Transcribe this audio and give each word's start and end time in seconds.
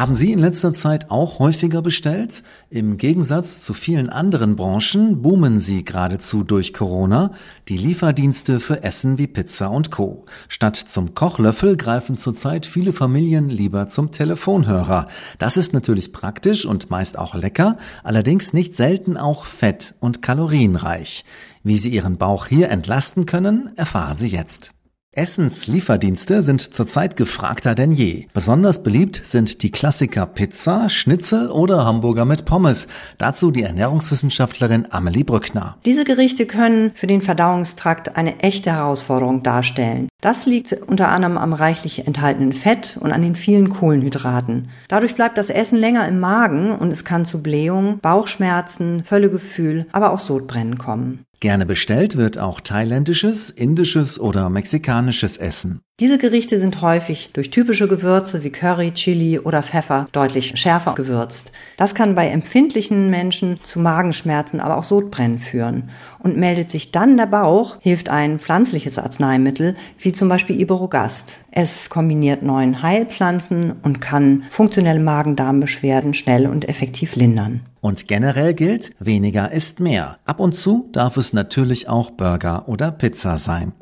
Haben 0.00 0.16
Sie 0.16 0.32
in 0.32 0.38
letzter 0.38 0.72
Zeit 0.72 1.10
auch 1.10 1.40
häufiger 1.40 1.82
bestellt? 1.82 2.42
Im 2.70 2.96
Gegensatz 2.96 3.60
zu 3.60 3.74
vielen 3.74 4.08
anderen 4.08 4.56
Branchen 4.56 5.20
boomen 5.20 5.60
sie 5.60 5.84
geradezu 5.84 6.42
durch 6.42 6.72
Corona, 6.72 7.34
die 7.68 7.76
Lieferdienste 7.76 8.60
für 8.60 8.82
Essen 8.82 9.18
wie 9.18 9.26
Pizza 9.26 9.70
und 9.70 9.90
Co. 9.90 10.24
Statt 10.48 10.76
zum 10.76 11.14
Kochlöffel 11.14 11.76
greifen 11.76 12.16
zurzeit 12.16 12.64
viele 12.64 12.94
Familien 12.94 13.50
lieber 13.50 13.88
zum 13.88 14.10
Telefonhörer. 14.10 15.06
Das 15.38 15.58
ist 15.58 15.74
natürlich 15.74 16.14
praktisch 16.14 16.64
und 16.64 16.88
meist 16.88 17.18
auch 17.18 17.34
lecker, 17.34 17.76
allerdings 18.02 18.54
nicht 18.54 18.74
selten 18.76 19.18
auch 19.18 19.44
fett 19.44 19.96
und 20.00 20.22
kalorienreich. 20.22 21.26
Wie 21.62 21.76
Sie 21.76 21.90
Ihren 21.90 22.16
Bauch 22.16 22.46
hier 22.46 22.70
entlasten 22.70 23.26
können, 23.26 23.68
erfahren 23.76 24.16
Sie 24.16 24.28
jetzt. 24.28 24.72
Essenslieferdienste 25.12 26.40
sind 26.40 26.72
zurzeit 26.72 27.16
gefragter 27.16 27.74
denn 27.74 27.90
je. 27.90 28.28
Besonders 28.32 28.84
beliebt 28.84 29.20
sind 29.24 29.64
die 29.64 29.72
Klassiker 29.72 30.24
Pizza, 30.24 30.88
Schnitzel 30.88 31.50
oder 31.50 31.84
Hamburger 31.84 32.24
mit 32.24 32.44
Pommes. 32.44 32.86
Dazu 33.18 33.50
die 33.50 33.64
Ernährungswissenschaftlerin 33.64 34.86
Amelie 34.92 35.24
Brückner. 35.24 35.76
Diese 35.84 36.04
Gerichte 36.04 36.46
können 36.46 36.92
für 36.94 37.08
den 37.08 37.22
Verdauungstrakt 37.22 38.16
eine 38.16 38.38
echte 38.38 38.70
Herausforderung 38.70 39.42
darstellen. 39.42 40.08
Das 40.20 40.46
liegt 40.46 40.72
unter 40.72 41.08
anderem 41.08 41.38
am 41.38 41.54
reichlich 41.54 42.06
enthaltenen 42.06 42.52
Fett 42.52 42.96
und 43.00 43.10
an 43.10 43.22
den 43.22 43.34
vielen 43.34 43.68
Kohlenhydraten. 43.70 44.68
Dadurch 44.86 45.16
bleibt 45.16 45.38
das 45.38 45.50
Essen 45.50 45.78
länger 45.78 46.06
im 46.06 46.20
Magen 46.20 46.70
und 46.70 46.92
es 46.92 47.04
kann 47.04 47.24
zu 47.24 47.42
Blähung, 47.42 47.98
Bauchschmerzen, 47.98 49.02
Völlegefühl, 49.02 49.86
aber 49.90 50.12
auch 50.12 50.20
Sodbrennen 50.20 50.78
kommen. 50.78 51.24
Gerne 51.40 51.64
bestellt 51.64 52.18
wird 52.18 52.36
auch 52.36 52.60
thailändisches, 52.60 53.48
indisches 53.48 54.20
oder 54.20 54.50
mexikanisches 54.50 55.38
Essen. 55.38 55.80
Diese 55.98 56.18
Gerichte 56.18 56.60
sind 56.60 56.82
häufig 56.82 57.30
durch 57.32 57.50
typische 57.50 57.88
Gewürze 57.88 58.44
wie 58.44 58.50
Curry, 58.50 58.92
Chili 58.92 59.38
oder 59.38 59.62
Pfeffer 59.62 60.06
deutlich 60.12 60.52
schärfer 60.56 60.94
gewürzt. 60.94 61.50
Das 61.78 61.94
kann 61.94 62.14
bei 62.14 62.28
empfindlichen 62.28 63.08
Menschen 63.08 63.58
zu 63.62 63.80
Magenschmerzen, 63.80 64.60
aber 64.60 64.76
auch 64.76 64.84
Sodbrennen 64.84 65.38
führen. 65.38 65.88
Und 66.18 66.36
meldet 66.36 66.70
sich 66.70 66.92
dann 66.92 67.16
der 67.16 67.26
Bauch, 67.26 67.78
hilft 67.80 68.10
ein 68.10 68.38
pflanzliches 68.38 68.98
Arzneimittel 68.98 69.76
wie 69.98 70.12
zum 70.12 70.28
Beispiel 70.28 70.60
Iberogast. 70.60 71.40
Es 71.52 71.90
kombiniert 71.90 72.42
neun 72.42 72.82
Heilpflanzen 72.82 73.72
und 73.82 74.00
kann 74.00 74.44
funktionelle 74.50 75.00
Magen-Darm-Beschwerden 75.00 76.14
schnell 76.14 76.46
und 76.46 76.68
effektiv 76.68 77.16
lindern. 77.16 77.60
Und 77.80 78.08
generell 78.08 78.54
gilt, 78.54 78.92
weniger 79.00 79.50
ist 79.50 79.80
mehr. 79.80 80.18
Ab 80.24 80.40
und 80.40 80.56
zu 80.56 80.88
darf 80.92 81.16
es 81.16 81.32
natürlich 81.32 81.88
auch 81.88 82.10
Burger 82.10 82.68
oder 82.68 82.92
Pizza 82.92 83.36
sein 83.36 83.72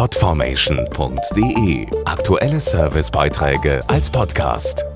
podformation.de 0.00 1.86
Aktuelle 2.06 2.58
Servicebeiträge 2.58 3.82
als 3.86 4.08
Podcast. 4.08 4.89